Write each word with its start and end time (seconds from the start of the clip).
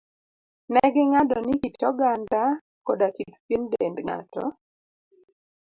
Ne 0.71 0.83
ging'ado 0.93 1.37
ni 1.43 1.53
kit 1.61 1.79
oganda 1.89 2.41
koda 2.85 3.07
kit 3.15 3.31
pien 3.45 3.63
dend 3.71 3.97
ng'ato, 4.07 4.43